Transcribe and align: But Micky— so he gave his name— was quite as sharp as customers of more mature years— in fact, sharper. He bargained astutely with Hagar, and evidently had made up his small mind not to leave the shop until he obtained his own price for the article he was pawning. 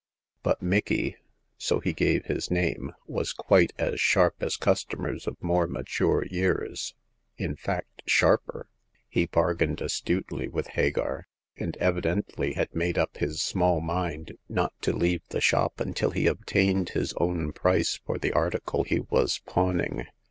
But 0.41 0.63
Micky— 0.63 1.15
so 1.59 1.79
he 1.79 1.93
gave 1.93 2.25
his 2.25 2.49
name— 2.49 2.91
was 3.05 3.33
quite 3.33 3.71
as 3.77 4.01
sharp 4.01 4.37
as 4.41 4.57
customers 4.57 5.27
of 5.27 5.37
more 5.43 5.67
mature 5.67 6.25
years— 6.25 6.95
in 7.45 7.55
fact, 7.55 8.01
sharper. 8.07 8.67
He 9.09 9.27
bargained 9.27 9.79
astutely 9.79 10.47
with 10.47 10.69
Hagar, 10.69 11.27
and 11.55 11.77
evidently 11.77 12.53
had 12.53 12.73
made 12.73 12.97
up 12.97 13.17
his 13.17 13.43
small 13.43 13.79
mind 13.79 14.39
not 14.49 14.73
to 14.81 14.91
leave 14.91 15.21
the 15.29 15.39
shop 15.39 15.79
until 15.79 16.09
he 16.09 16.25
obtained 16.25 16.89
his 16.89 17.13
own 17.17 17.51
price 17.53 17.99
for 18.03 18.17
the 18.17 18.33
article 18.33 18.81
he 18.83 19.01
was 19.01 19.37
pawning. 19.45 20.07